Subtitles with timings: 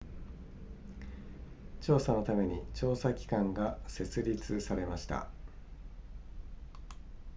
[1.81, 5.29] 調査のために調査機関が設立されました